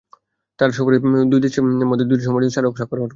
[0.59, 0.97] তাঁর সফরে
[1.31, 3.09] দুই দেশের মধ্যে দুটি সমঝোতা স্মারক স্বাক্ষর হওয়ার কথা।